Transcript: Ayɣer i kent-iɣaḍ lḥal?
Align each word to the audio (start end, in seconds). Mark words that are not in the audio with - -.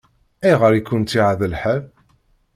Ayɣer 0.45 0.73
i 0.73 0.81
kent-iɣaḍ 0.81 1.41
lḥal? 1.53 1.81